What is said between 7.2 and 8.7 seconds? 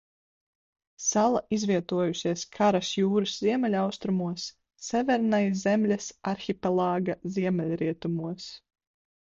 ziemeļrietumos.